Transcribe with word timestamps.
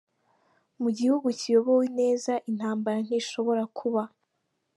Mu 0.81 0.89
gihugu 0.97 1.27
kiyobowe 1.39 1.85
neza 1.99 2.33
intambara 2.49 2.99
ntishobora 3.05 3.63
kuba 3.77 4.03